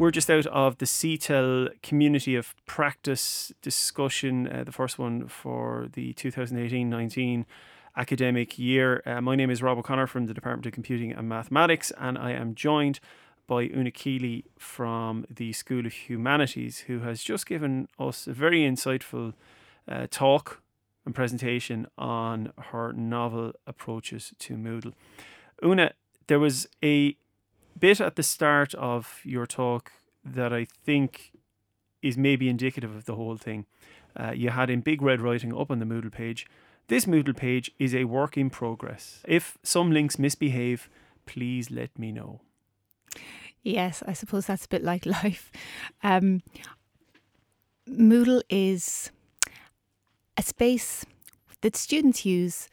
[0.00, 5.88] We're just out of the CETL Community of Practice discussion, uh, the first one for
[5.92, 7.44] the 2018 19
[7.94, 9.02] academic year.
[9.04, 12.30] Uh, my name is Rob O'Connor from the Department of Computing and Mathematics, and I
[12.30, 12.98] am joined
[13.46, 18.62] by Una Keeley from the School of Humanities, who has just given us a very
[18.62, 19.34] insightful
[19.86, 20.62] uh, talk
[21.04, 24.94] and presentation on her novel approaches to Moodle.
[25.62, 25.92] Una,
[26.26, 27.18] there was a
[27.80, 29.92] bit at the start of your talk
[30.24, 31.32] that I think
[32.02, 33.66] is maybe indicative of the whole thing.
[34.16, 36.46] Uh, you had in big red writing up on the Moodle page
[36.90, 39.22] this Moodle page is a work in progress.
[39.24, 40.90] If some links misbehave,
[41.24, 42.40] please let me know.
[43.62, 45.52] Yes, I suppose that's a bit like life.
[46.02, 46.42] Um,
[47.88, 49.12] Moodle is
[50.36, 51.06] a space
[51.60, 52.68] that students use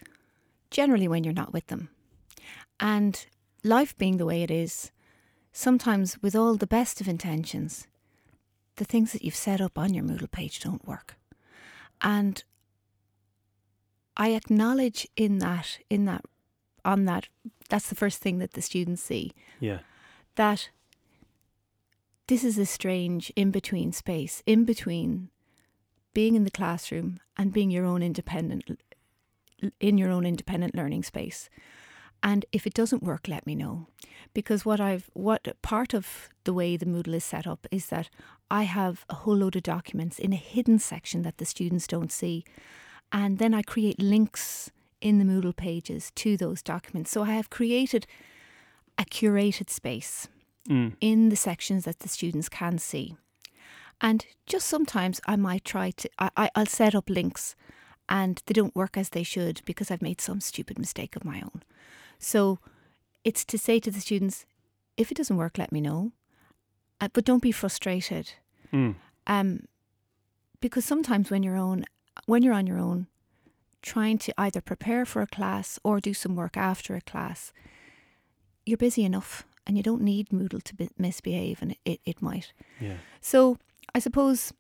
[0.72, 1.90] generally when you're not with them.
[2.80, 3.24] And
[3.64, 4.90] life being the way it is,
[5.58, 7.88] sometimes with all the best of intentions,
[8.76, 11.16] the things that you've set up on your Moodle page don't work.
[12.00, 12.44] And
[14.16, 16.24] I acknowledge in that, in that,
[16.86, 17.30] on that,
[17.70, 19.32] that's the first thing that the students see.
[19.60, 19.80] Yeah.
[20.36, 20.70] That
[22.28, 25.30] this is a strange in between space, in between
[26.14, 28.80] being in the classroom and being your own independent,
[29.80, 31.50] in your own independent learning space.
[32.24, 33.88] And if it doesn't work, let me know.
[34.34, 38.10] Because what I've, what part of the way the Moodle is set up is that
[38.50, 42.12] I have a whole load of documents in a hidden section that the students don't
[42.12, 42.44] see.
[43.12, 47.12] And then I create links in the Moodle pages to those documents.
[47.12, 48.08] So I have created
[48.98, 50.28] a curated space
[50.68, 50.96] mm.
[51.00, 53.16] in the sections that the students can see.
[54.02, 57.56] And just sometimes I might try to, I, I'll set up links
[58.10, 61.42] and they don't work as they should because I've made some stupid mistake of my
[61.42, 61.64] own.
[62.20, 62.60] So
[63.24, 64.46] it's to say to the students,
[64.96, 66.12] if it doesn't work, let me know.
[67.00, 68.34] Uh, but don't be frustrated.
[68.74, 68.96] Mm.
[69.28, 69.68] Um,
[70.60, 71.86] because sometimes when you're on
[72.26, 73.08] when you're on your own,
[73.82, 77.54] trying to either prepare for a class or do some work after a class,
[78.66, 82.54] you're busy enough and you don't need Moodle to be- misbehave, and it, it might.
[82.80, 82.96] Yeah.
[83.22, 83.60] So
[83.94, 84.54] I suppose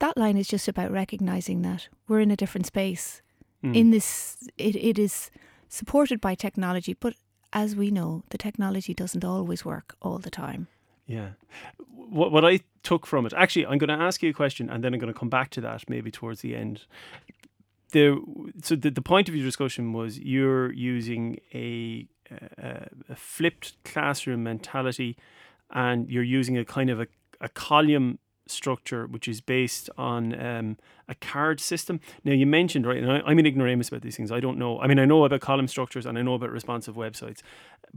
[0.00, 3.22] that line is just about recognizing that we're in a different space.
[3.64, 3.76] Mm.
[3.76, 5.30] In this, it, it is
[5.70, 7.14] supported by technology, but
[7.52, 10.66] as we know, the technology doesn't always work all the time.
[11.06, 11.30] Yeah.
[11.88, 14.84] What, what I took from it, actually, I'm going to ask you a question and
[14.84, 16.84] then I'm going to come back to that maybe towards the end.
[17.92, 18.20] The,
[18.62, 22.06] so the, the point of your discussion was you're using a,
[22.58, 25.16] a, a flipped classroom mentality
[25.70, 27.06] and you're using a kind of a,
[27.40, 28.18] a column
[28.50, 30.76] structure which is based on um,
[31.10, 32.00] a card system.
[32.24, 34.30] Now you mentioned right, and I, am an ignoramus about these things.
[34.30, 34.80] I don't know.
[34.80, 37.42] I mean, I know about column structures and I know about responsive websites,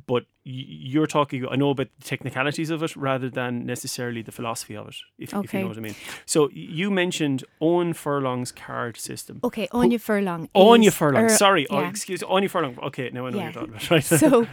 [0.08, 1.46] but you're talking.
[1.48, 4.96] I know about the technicalities of it rather than necessarily the philosophy of it.
[5.20, 5.46] If, okay.
[5.46, 5.96] if you know what I mean.
[6.26, 9.40] So you mentioned Owen Furlong's card system.
[9.44, 10.50] Okay, Anya Furlong.
[10.56, 11.26] Anya Furlong.
[11.26, 11.86] Er, sorry, oh, yeah.
[11.86, 12.80] oh, excuse Anya Furlong.
[12.82, 13.46] Okay, now I know yeah.
[13.46, 13.92] what you're talking about.
[13.92, 14.04] Right.
[14.04, 14.48] so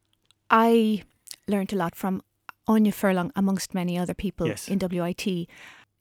[0.50, 1.02] I
[1.48, 2.22] learned a lot from
[2.66, 4.68] Anya Furlong, amongst many other people yes.
[4.68, 5.48] in WIT,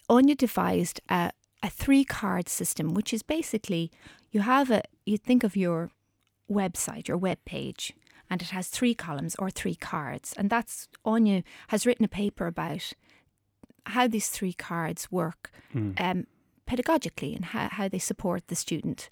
[0.10, 1.32] Anya devised a,
[1.64, 3.92] a three card system, which is basically
[4.32, 5.92] you have a, you think of your
[6.50, 7.94] website, your web page,
[8.30, 10.34] and it has three columns or three cards.
[10.38, 12.94] And that's Anya has written a paper about
[13.88, 16.00] how these three cards work mm.
[16.00, 16.28] um,
[16.68, 19.10] pedagogically and how, how they support the student.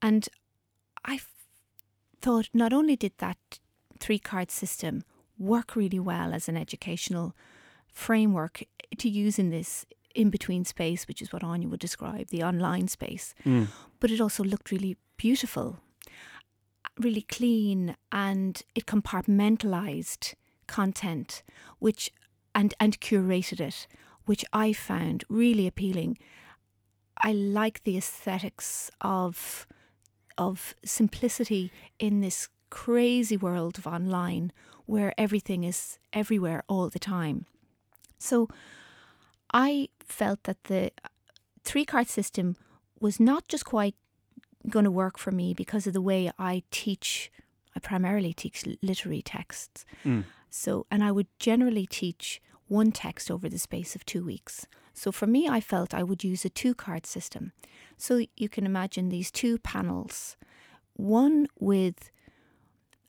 [0.00, 0.28] And
[1.04, 1.20] I
[2.20, 3.38] thought not only did that
[3.98, 5.04] three card system
[5.40, 7.34] work really well as an educational
[7.92, 8.62] framework
[8.98, 12.88] to use in this in between space, which is what Anya would describe, the online
[12.88, 13.34] space.
[13.44, 13.68] Mm.
[14.00, 15.78] But it also looked really beautiful,
[16.98, 20.34] really clean, and it compartmentalized
[20.66, 21.42] content,
[21.78, 22.10] which
[22.54, 23.86] and and curated it,
[24.26, 26.18] which I found really appealing.
[27.22, 29.66] I like the aesthetics of
[30.36, 34.52] of simplicity in this crazy world of online
[34.86, 37.46] where everything is everywhere all the time.
[38.18, 38.48] So
[39.52, 40.92] I felt that the
[41.64, 42.56] three card system
[43.00, 43.94] was not just quite
[44.68, 47.30] going to work for me because of the way I teach.
[47.74, 49.84] I primarily teach literary texts.
[50.04, 50.24] Mm.
[50.50, 54.66] So, and I would generally teach one text over the space of two weeks.
[54.92, 57.52] So for me, I felt I would use a two card system.
[57.96, 60.36] So you can imagine these two panels,
[60.94, 62.10] one with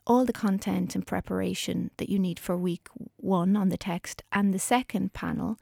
[0.07, 2.88] all the content and preparation that you need for week
[3.18, 5.57] one on the text, and the second panel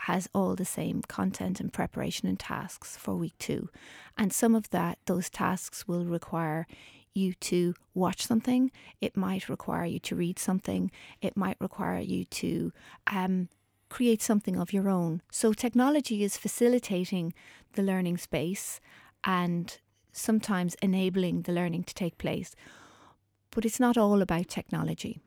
[0.00, 3.68] has all the same content and preparation and tasks for week two.
[4.18, 6.66] And some of that, those tasks will require
[7.14, 8.70] you to watch something,
[9.00, 10.90] it might require you to read something,
[11.20, 12.72] it might require you to
[13.06, 13.48] um,
[13.90, 15.20] create something of your own.
[15.30, 17.34] So, technology is facilitating
[17.74, 18.80] the learning space
[19.24, 19.78] and
[20.10, 22.56] sometimes enabling the learning to take place.
[23.52, 25.20] But it's not all about technology.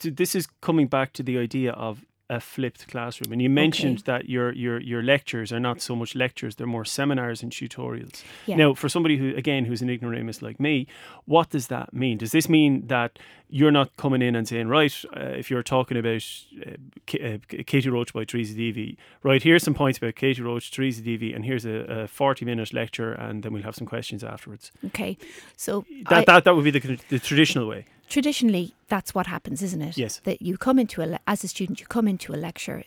[0.00, 3.32] This is coming back to the idea of a flipped classroom.
[3.32, 4.12] And you mentioned okay.
[4.12, 8.22] that your your your lectures are not so much lectures; they're more seminars and tutorials.
[8.46, 8.56] Yeah.
[8.56, 10.86] Now, for somebody who again who's an ignoramus like me,
[11.24, 12.18] what does that mean?
[12.18, 13.18] Does this mean that
[13.48, 16.22] you're not coming in and saying, right, uh, if you're talking about
[16.66, 16.70] uh,
[17.06, 21.00] K- uh, Katie Roche by Teresa Deevy, right, here's some points about Katie Roche, Teresa
[21.00, 24.72] Deevy, and here's a, a 40 minute lecture, and then we'll have some questions afterwards.
[24.86, 25.16] Okay,
[25.56, 29.62] so that I, that, that would be the, the traditional way traditionally that's what happens,
[29.62, 29.96] isn't it?
[29.96, 30.20] Yes.
[30.24, 32.84] That you come into a as a student, you come into a lecture.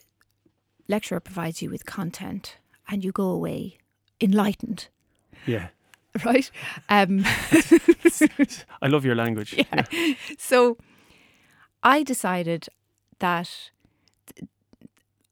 [0.88, 2.58] Lecturer provides you with content,
[2.88, 3.78] and you go away
[4.22, 4.88] enlightened.
[5.46, 5.68] Yeah.
[6.26, 6.50] Right.
[6.90, 7.24] Um,
[8.82, 9.54] I love your language.
[9.54, 9.86] Yeah.
[9.92, 10.16] yeah.
[10.40, 10.76] So,
[11.84, 12.68] I decided
[13.20, 13.70] that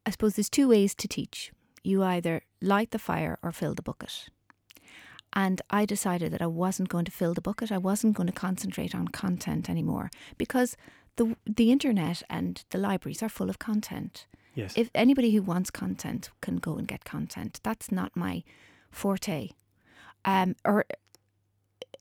[0.05, 1.51] I suppose there's two ways to teach.
[1.83, 4.29] You either light the fire or fill the bucket.
[5.37, 7.71] And I decided that I wasn't going to fill the bucket.
[7.71, 10.75] I wasn't going to concentrate on content anymore because
[11.17, 14.25] the the internet and the libraries are full of content.
[14.55, 14.73] Yes.
[14.75, 18.43] If anybody who wants content can go and get content, that's not my
[18.89, 19.49] forte.
[20.25, 20.85] Um, or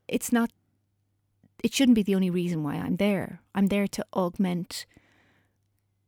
[0.08, 0.50] it's not.
[1.62, 3.42] It shouldn't be the only reason why I'm there.
[3.54, 4.86] I'm there to augment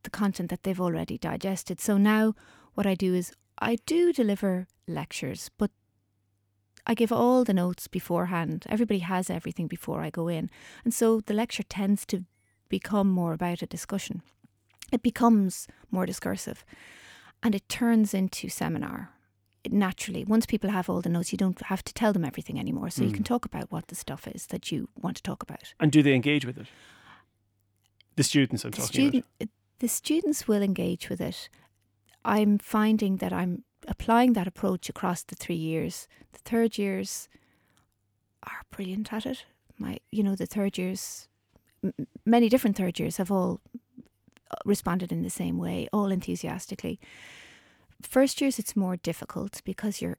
[0.02, 1.78] the content that they've already digested.
[1.78, 2.34] So now,
[2.72, 5.70] what I do is I do deliver lectures, but
[6.88, 8.64] I give all the notes beforehand.
[8.69, 10.50] Everybody has everything before I go in.
[10.85, 12.25] And so the lecture tends to
[12.70, 14.23] become more about a discussion.
[14.90, 16.64] It becomes more discursive
[17.43, 19.11] and it turns into seminar.
[19.64, 22.58] It naturally, once people have all the notes, you don't have to tell them everything
[22.58, 22.88] anymore.
[22.88, 23.06] So mm.
[23.06, 23.34] you can hmm.
[23.34, 25.75] talk about what the stuff is that you want to talk about.
[25.79, 26.69] And do they engage with it?
[28.17, 29.50] The students I'm the talking student, about.
[29.81, 31.49] The students will engage with it.
[32.25, 37.29] I'm finding that I'm applying that approach across the three years, the third years
[38.44, 39.44] are brilliant at it.
[39.79, 41.29] My, you know, the third years,
[41.82, 43.61] m- many different third years have all
[44.50, 47.00] uh, responded in the same way, all enthusiastically.
[48.02, 50.19] First years, it's more difficult because you're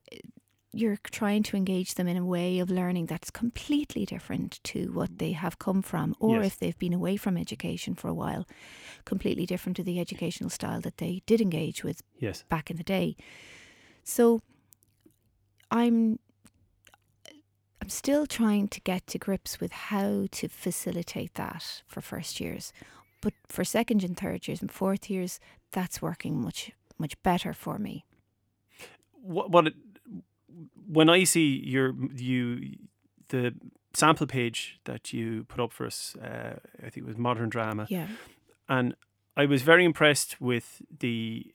[0.72, 5.18] you're trying to engage them in a way of learning that's completely different to what
[5.18, 6.46] they have come from, or yes.
[6.46, 8.46] if they've been away from education for a while,
[9.04, 12.44] completely different to the educational style that they did engage with yes.
[12.50, 13.16] back in the day.
[14.10, 14.42] So
[15.70, 16.18] I'm
[17.80, 22.74] I'm still trying to get to grips with how to facilitate that for first years.
[23.22, 25.40] But for second and third years and fourth years,
[25.72, 28.04] that's working much much better for me.
[29.22, 29.74] What, what
[30.88, 32.78] when I see your you
[33.28, 33.54] the
[33.94, 37.86] sample page that you put up for us, uh, I think it was modern drama.
[37.90, 38.08] Yeah.
[38.68, 38.96] And
[39.38, 41.54] I was very impressed with the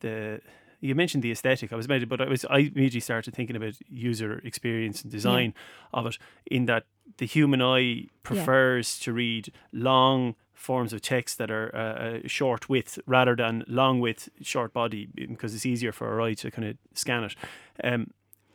[0.00, 0.40] the
[0.82, 1.72] you mentioned the aesthetic.
[1.72, 5.54] I was made, but I was I immediately started thinking about user experience and design
[5.54, 6.00] yeah.
[6.00, 6.18] of it.
[6.50, 6.84] In that
[7.18, 9.04] the human eye prefers yeah.
[9.04, 14.00] to read long forms of text that are uh, uh, short width rather than long
[14.00, 17.34] width, short body, because it's easier for our eye to kind of scan it.
[17.82, 18.10] Um,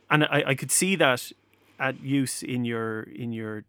[0.09, 1.31] and I, I could see that
[1.79, 3.63] at use in your in your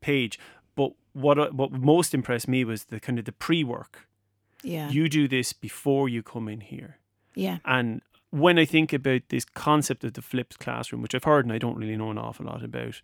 [0.00, 0.38] page.
[0.74, 4.08] But what what most impressed me was the kind of the pre work.
[4.64, 6.99] Yeah, you do this before you come in here.
[7.34, 7.58] Yeah.
[7.64, 11.52] And when I think about this concept of the flipped classroom, which I've heard and
[11.52, 13.00] I don't really know an awful lot about,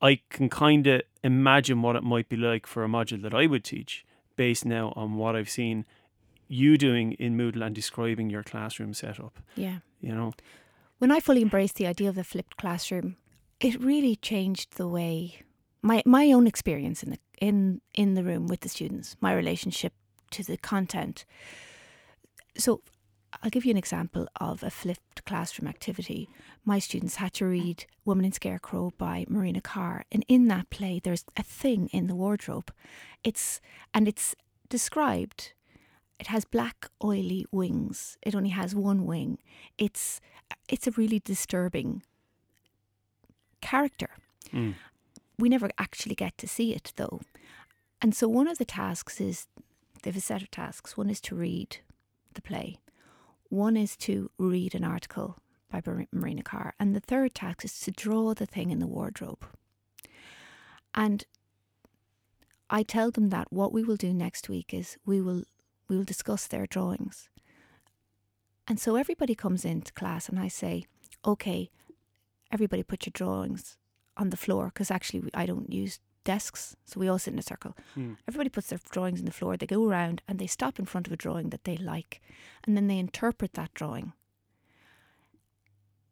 [0.00, 3.46] I can kind of imagine what it might be like for a module that I
[3.46, 4.04] would teach
[4.36, 5.84] based now on what I've seen
[6.48, 9.38] you doing in Moodle and describing your classroom setup.
[9.54, 9.78] Yeah.
[10.00, 10.32] You know?
[10.98, 13.16] When I fully embraced the idea of the flipped classroom,
[13.60, 15.42] it really changed the way
[15.82, 19.92] my my own experience in the in in the room with the students, my relationship
[20.30, 21.24] to the content.
[22.56, 22.80] So
[23.42, 26.28] I'll give you an example of a flipped classroom activity.
[26.64, 31.00] My students had to read Woman and Scarecrow by Marina Carr, and in that play,
[31.02, 32.72] there's a thing in the wardrobe.
[33.22, 33.60] It's
[33.92, 34.34] and it's
[34.68, 35.52] described.
[36.18, 38.16] It has black, oily wings.
[38.22, 39.38] It only has one wing.
[39.78, 40.20] It's
[40.68, 42.02] it's a really disturbing
[43.60, 44.10] character.
[44.52, 44.74] Mm.
[45.38, 47.20] We never actually get to see it though.
[48.00, 49.46] And so one of the tasks is
[50.02, 50.96] they have a set of tasks.
[50.96, 51.78] One is to read
[52.34, 52.78] the play.
[53.54, 55.38] One is to read an article
[55.70, 55.80] by
[56.10, 59.46] Marina Carr, and the third task is to draw the thing in the wardrobe.
[60.92, 61.24] And
[62.68, 65.44] I tell them that what we will do next week is we will
[65.86, 67.28] we will discuss their drawings.
[68.66, 70.86] And so everybody comes into class and I say,
[71.24, 71.70] okay,
[72.50, 73.76] everybody put your drawings
[74.16, 77.42] on the floor because actually I don't use desks, so we all sit in a
[77.42, 77.76] circle.
[77.94, 78.14] Hmm.
[78.26, 79.56] Everybody puts their drawings on the floor.
[79.56, 82.20] They go around and they stop in front of a drawing that they like,
[82.66, 84.12] and then they interpret that drawing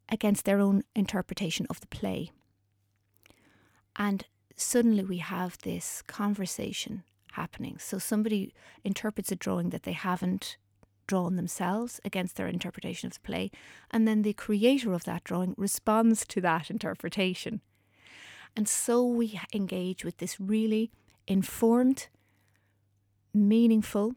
[0.09, 2.31] against their own interpretation of the play.
[3.95, 7.03] And suddenly we have this conversation
[7.33, 7.77] happening.
[7.79, 8.53] So somebody
[8.83, 10.57] interprets a drawing that they haven't
[11.07, 13.51] drawn themselves against their interpretation of the play,
[13.91, 17.61] and then the creator of that drawing responds to that interpretation.
[18.55, 20.91] And so we engage with this really
[21.27, 22.07] informed,
[23.33, 24.15] meaningful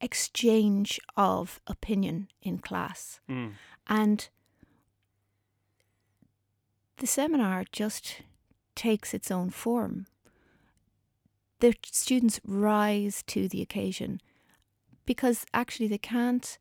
[0.00, 3.20] exchange of opinion in class.
[3.28, 3.52] Mm.
[3.86, 4.28] And
[6.98, 8.22] the seminar just
[8.74, 10.06] takes its own form.
[11.60, 14.20] The students rise to the occasion
[15.06, 16.58] because actually they can't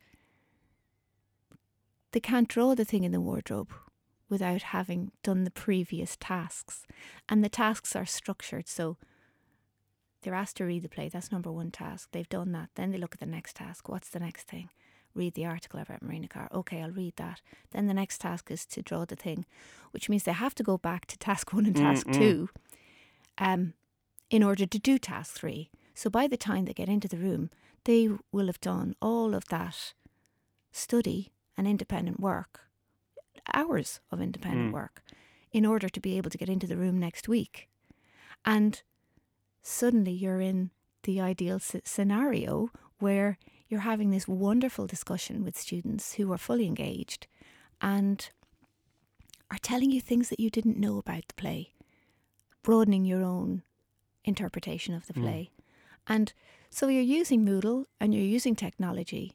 [2.11, 3.73] they can't draw the thing in the wardrobe
[4.29, 6.85] without having done the previous tasks.
[7.29, 8.97] And the tasks are structured so
[10.23, 12.09] they're asked to read the play, that's number one task.
[12.11, 12.69] They've done that.
[12.75, 13.89] Then they look at the next task.
[13.89, 14.69] What's the next thing?
[15.13, 16.47] Read the article about Marina Carr.
[16.51, 17.41] Okay, I'll read that.
[17.71, 19.45] Then the next task is to draw the thing,
[19.91, 22.13] which means they have to go back to task one and task Mm-mm.
[22.13, 22.49] two
[23.37, 23.73] um,
[24.29, 25.69] in order to do task three.
[25.93, 27.51] So by the time they get into the room,
[27.83, 29.93] they will have done all of that
[30.71, 32.61] study and independent work,
[33.53, 34.73] hours of independent Mm.
[34.73, 35.03] work,
[35.51, 37.69] in order to be able to get into the room next week.
[38.45, 38.81] And
[39.61, 40.71] suddenly you're in
[41.03, 42.69] the ideal s- scenario
[42.99, 47.27] where you're having this wonderful discussion with students who are fully engaged
[47.81, 48.29] and
[49.51, 51.73] are telling you things that you didn't know about the play,
[52.63, 53.63] broadening your own
[54.23, 55.21] interpretation of the Mm.
[55.21, 55.51] play.
[56.07, 56.33] And
[56.69, 59.33] so you're using Moodle and you're using technology,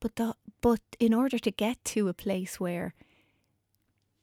[0.00, 2.94] but the, but in order to get to a place where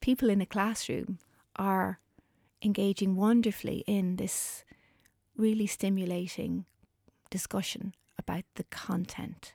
[0.05, 1.17] people in a classroom
[1.55, 1.99] are
[2.61, 4.63] engaging wonderfully in this
[5.35, 6.65] really stimulating
[7.31, 9.53] discussion about the content.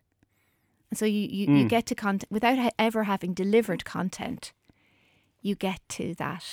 [0.90, 1.68] And so you, you, you Mm.
[1.68, 4.52] get to content without ha- ever having delivered content,
[5.40, 6.44] you get to that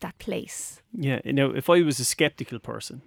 [0.00, 0.82] that place.
[0.92, 1.20] Yeah.
[1.24, 3.02] You know, if I was a skeptical person,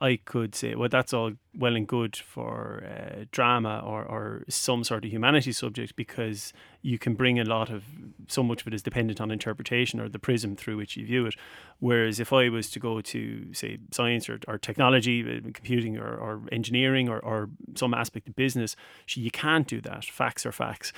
[0.00, 4.82] I could say, well, that's all well and good for uh, drama or, or some
[4.82, 7.84] sort of humanities subject because you can bring a lot of,
[8.26, 11.26] so much of it is dependent on interpretation or the prism through which you view
[11.26, 11.34] it.
[11.78, 16.16] Whereas if I was to go to, say, science or, or technology, uh, computing or,
[16.16, 18.74] or engineering or, or some aspect of business,
[19.08, 20.04] you can't do that.
[20.04, 20.92] Facts are facts.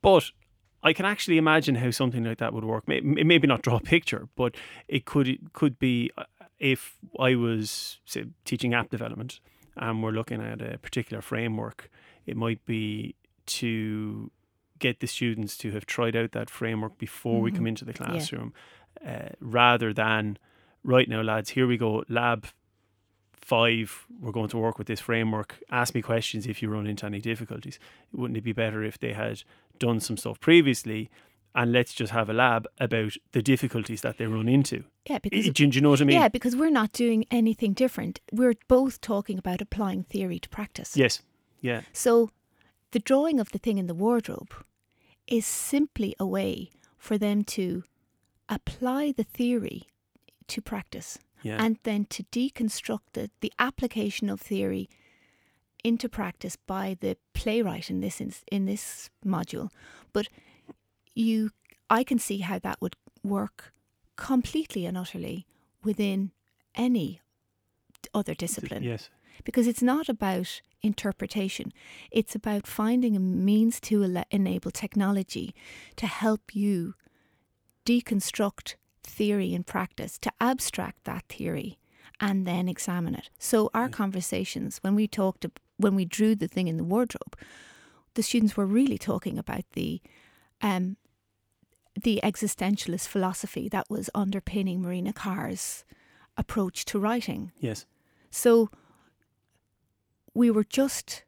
[0.00, 0.30] But
[0.82, 2.86] I can actually imagine how something like that would work.
[2.86, 4.54] May- may- Maybe not draw a picture, but
[4.86, 6.24] it could it could be uh,
[6.58, 9.40] if I was say teaching app development
[9.76, 11.90] and we're looking at a particular framework.
[12.26, 14.30] It might be to
[14.78, 17.68] get the students to have tried out that framework before we come Mhm.
[17.68, 18.52] into the classroom,
[19.04, 20.38] uh, rather than
[20.82, 21.50] right now, lads.
[21.50, 22.46] Here we go, lab
[23.32, 24.06] five.
[24.20, 25.58] We're going to work with this framework.
[25.70, 27.78] Ask me questions if you run into any difficulties.
[28.12, 29.42] Wouldn't it be better if they had
[29.78, 31.10] done some stuff previously?
[31.56, 34.84] And let's just have a lab about the difficulties that they run into.
[35.08, 36.18] Yeah, because Do, you- do you know what I mean?
[36.20, 38.20] yeah, because we're not doing anything different.
[38.32, 40.96] We're both talking about applying theory to practice.
[40.96, 41.22] Yes.
[41.60, 41.82] Yeah.
[41.92, 42.30] So
[42.90, 44.52] the drawing of the thing in the wardrobe
[45.28, 47.84] is simply a way for them to
[48.48, 49.84] apply the theory
[50.48, 51.62] to practice Yeah.
[51.64, 54.88] and then to deconstruct the, the application of theory
[55.84, 59.70] into practice by the playwright in this in, in this module.
[60.12, 60.28] But
[61.14, 61.50] you
[61.90, 63.72] I can see how that would work
[64.16, 65.46] completely and utterly
[65.82, 66.32] within
[66.74, 67.20] any
[68.12, 69.10] other discipline yes.
[69.44, 71.72] because it's not about interpretation.
[72.10, 75.54] It's about finding a means to enable technology
[75.96, 76.94] to help you
[77.84, 81.78] deconstruct theory and practice, to abstract that theory
[82.20, 83.30] and then examine it.
[83.38, 87.36] So our conversations when we talked when we drew the thing in the wardrobe,
[88.14, 90.00] the students were really talking about the
[90.62, 90.96] um,
[92.00, 95.84] the existentialist philosophy that was underpinning Marina Carr's
[96.36, 97.52] approach to writing.
[97.58, 97.86] Yes.
[98.30, 98.70] So
[100.34, 101.24] we were just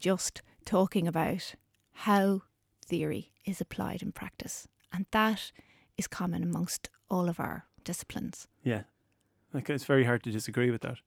[0.00, 1.54] just talking about
[1.92, 2.42] how
[2.84, 4.68] theory is applied in practice.
[4.92, 5.52] And that
[5.96, 8.46] is common amongst all of our disciplines.
[8.62, 8.82] Yeah.
[9.52, 10.98] Like it's very hard to disagree with that.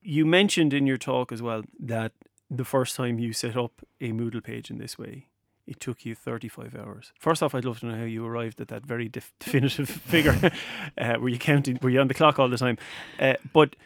[0.00, 2.12] You mentioned in your talk as well that
[2.50, 5.28] the first time you set up a Moodle page in this way,
[5.68, 7.12] it took you 35 hours.
[7.18, 10.50] First off, I'd love to know how you arrived at that very def- definitive figure.
[10.98, 11.78] uh, were you counting?
[11.82, 12.78] Were you on the clock all the time?
[13.20, 13.76] Uh, but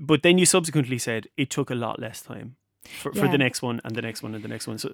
[0.00, 2.56] but then you subsequently said it took a lot less time.
[2.84, 3.22] for, yeah.
[3.22, 4.78] for the next one and the next one and the next one.
[4.78, 4.92] So uh,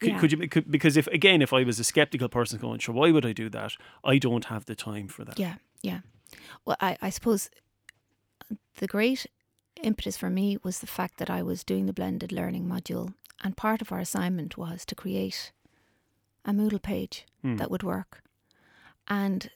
[0.00, 0.18] could, yeah.
[0.18, 3.12] could you could, because if again if I was a skeptical person going, sure, why
[3.12, 3.72] would I do that?
[4.04, 5.38] I don't have the time for that.
[5.38, 6.00] Yeah, yeah.
[6.64, 7.50] Well, I, I suppose
[8.78, 9.26] the great
[9.82, 13.56] impetus for me was the fact that I was doing the blended learning module, and
[13.56, 15.52] part of our assignment was to create
[16.44, 17.58] a Moodle page mm.
[17.58, 18.22] that would work.
[19.08, 19.50] And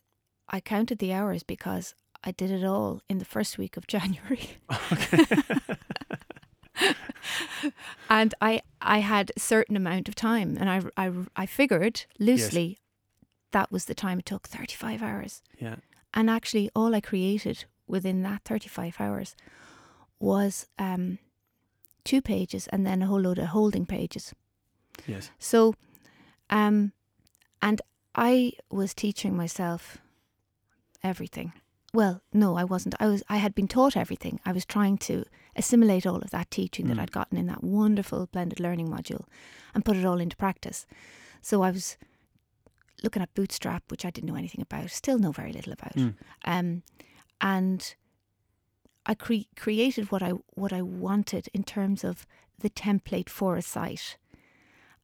[0.48, 4.58] I counted the hours because I did it all in the first week of January.
[8.10, 12.66] and I I had a certain amount of time, and I I, I figured loosely
[12.66, 12.78] yes.
[13.52, 15.42] that was the time it took thirty five hours.
[15.58, 15.76] Yeah.
[16.12, 19.36] And actually, all I created within that thirty five hours
[20.20, 21.18] was um,
[22.04, 24.34] two pages and then a whole load of holding pages.
[25.06, 25.30] Yes.
[25.38, 25.74] So,
[26.50, 26.92] um,
[27.60, 27.80] and
[28.14, 29.98] I was teaching myself
[31.02, 31.52] everything.
[31.92, 32.96] Well, no, I wasn't.
[32.98, 33.22] I was.
[33.28, 34.40] I had been taught everything.
[34.44, 35.24] I was trying to
[35.54, 36.88] assimilate all of that teaching mm.
[36.88, 39.24] that I'd gotten in that wonderful blended learning module,
[39.74, 40.86] and put it all into practice.
[41.40, 41.96] So I was
[43.04, 46.14] looking at Bootstrap, which I didn't know anything about, still know very little about, mm.
[46.44, 46.82] um,
[47.40, 47.94] and
[49.06, 52.26] I cre- created what I what I wanted in terms of
[52.58, 54.16] the template for a site.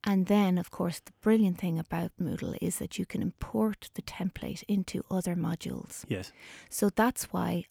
[0.04, 4.02] And then, of course, the brilliant thing about Moodle is that you can import the
[4.02, 6.04] template into other modules.
[6.08, 6.32] Yes.
[6.70, 7.66] So that's why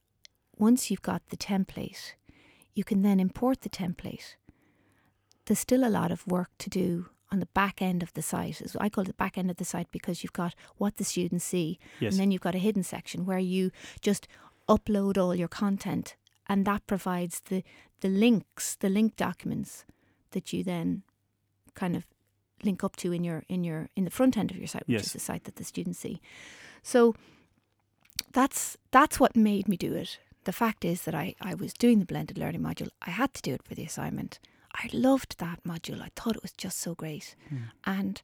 [0.55, 2.13] once you've got the template,
[2.75, 4.35] you can then import the template.
[5.45, 8.61] There's still a lot of work to do on the back end of the site.
[8.79, 11.45] I call it the back end of the site because you've got what the students
[11.45, 12.13] see, yes.
[12.13, 13.71] and then you've got a hidden section where you
[14.01, 14.27] just
[14.67, 16.15] upload all your content,
[16.47, 17.63] and that provides the
[18.01, 19.83] the links, the link documents
[20.31, 21.03] that you then
[21.73, 22.05] kind of
[22.63, 24.95] link up to in your in your in the front end of your site, which
[24.95, 25.07] yes.
[25.07, 26.21] is the site that the students see.
[26.83, 27.15] So
[28.31, 30.19] that's that's what made me do it.
[30.45, 32.89] The fact is that I, I was doing the blended learning module.
[33.01, 34.39] I had to do it for the assignment.
[34.73, 36.01] I loved that module.
[36.01, 37.35] I thought it was just so great.
[37.53, 37.63] Mm.
[37.85, 38.21] And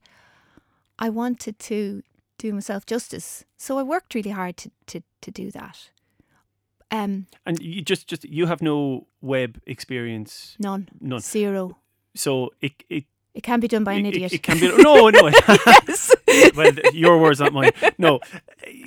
[0.98, 2.04] I wanted to
[2.38, 3.46] do myself justice.
[3.58, 5.90] So I worked really hard to, to, to do that.
[6.92, 10.56] Um, and you just, just you have no web experience?
[10.60, 10.88] None.
[11.02, 11.20] None.
[11.20, 11.78] Zero.
[12.16, 13.06] So it, it
[13.36, 14.32] it can be done by an it, idiot.
[14.32, 15.28] It, it can be no, no.
[15.88, 16.16] yes.
[16.56, 17.72] well, your words, not mine.
[17.98, 18.22] No,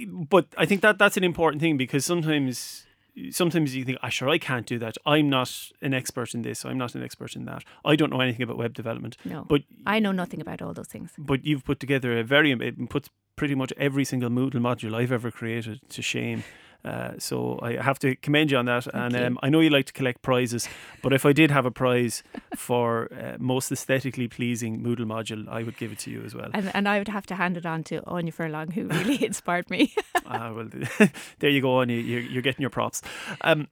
[0.08, 2.86] but I think that that's an important thing because sometimes,
[3.30, 4.96] sometimes you think, "Ah, sure, I can't do that.
[5.04, 6.64] I'm not an expert in this.
[6.64, 7.62] I'm not an expert in that.
[7.84, 10.88] I don't know anything about web development." No, but I know nothing about all those
[10.88, 11.12] things.
[11.18, 15.12] But you've put together a very it puts pretty much every single Moodle module I've
[15.12, 16.42] ever created to shame.
[16.84, 18.84] Uh, so I have to commend you on that.
[18.84, 20.68] Thank and um, I know you like to collect prizes,
[21.02, 22.22] but if I did have a prize
[22.54, 26.50] for uh, most aesthetically pleasing Moodle module, I would give it to you as well.
[26.54, 29.68] And, and I would have to hand it on to Anya Furlong, who really inspired
[29.70, 29.92] me.
[30.26, 30.68] ah, well,
[31.40, 31.96] there you go, Anya.
[31.96, 33.02] You're, you're getting your props.
[33.40, 33.68] Um,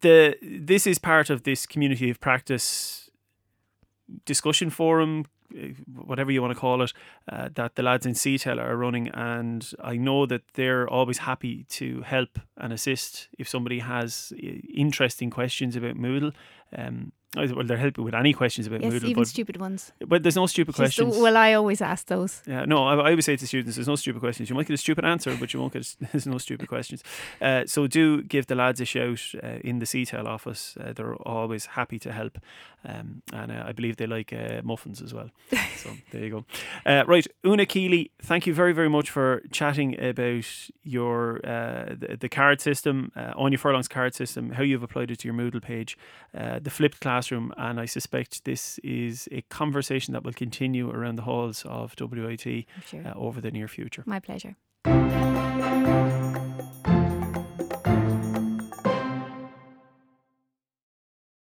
[0.00, 3.08] the this is part of this community of practice
[4.24, 5.26] discussion forum
[5.86, 6.92] whatever you want to call it,
[7.30, 9.08] uh, that the lads in CTEL are running.
[9.08, 14.46] And I know that they're always happy to help and assist if somebody has uh,
[14.74, 16.32] interesting questions about Moodle.
[16.76, 19.04] Um, well, they're helping with any questions about yes, Moodle.
[19.04, 19.92] even but, stupid ones.
[20.06, 21.16] But there's no stupid questions.
[21.16, 22.42] well, I always ask those.
[22.46, 24.48] Yeah, no, I, I, always say to students, there's no stupid questions.
[24.48, 25.96] You might get a stupid answer, but you won't get.
[26.12, 27.02] there's no stupid questions.
[27.40, 30.76] Uh, so do give the lads a shout uh, in the CTEL office.
[30.80, 32.38] Uh, they're always happy to help,
[32.84, 35.30] um, and uh, I believe they like uh, muffins as well.
[35.76, 36.44] so there you go.
[36.86, 40.46] Uh, right, Una Keeley, thank you very very much for chatting about
[40.84, 45.34] your the, the, card system, Anya Furlong's card system, how you've applied it to your
[45.34, 45.98] Moodle page,
[46.32, 51.22] the flipped classroom, and I suspect this is a conversation that will continue around the
[51.22, 52.44] halls of WIT
[52.84, 53.06] sure.
[53.06, 54.02] uh, over the near future.
[54.04, 54.56] My pleasure.